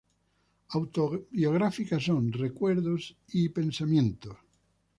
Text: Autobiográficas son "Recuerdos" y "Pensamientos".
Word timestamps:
Autobiográficas 0.77 2.01
son 2.07 2.31
"Recuerdos" 2.43 3.03
y 3.39 3.49
"Pensamientos". 3.49 4.35